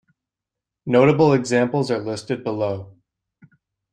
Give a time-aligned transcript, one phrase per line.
[0.87, 2.95] Notable examples are listed below.